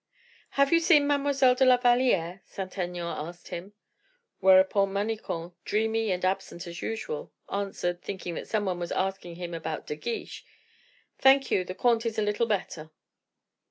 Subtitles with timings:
[0.57, 3.73] "Have you seen Mademoiselle de la Valliere?" Saint Aignan asked him.
[4.39, 9.53] Whereupon Manicamp, dreamy and absent as usual, answered, thinking that some one was asking him
[9.53, 10.43] about De Guiche,
[11.19, 12.89] "Thank you, the comte is a little better."